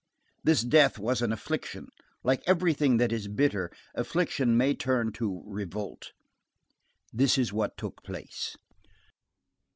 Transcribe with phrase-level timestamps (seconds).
[0.43, 1.89] This death was an affliction.
[2.23, 6.13] Like everything that is bitter, affliction may turn to revolt.
[7.13, 8.57] This is what took place.